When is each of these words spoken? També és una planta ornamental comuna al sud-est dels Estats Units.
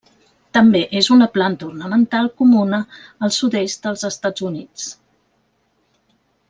També 0.57 0.79
és 0.99 1.09
una 1.15 1.27
planta 1.35 1.67
ornamental 1.67 2.31
comuna 2.43 2.81
al 3.27 3.35
sud-est 3.39 3.87
dels 3.89 4.09
Estats 4.13 4.49
Units. 4.51 4.91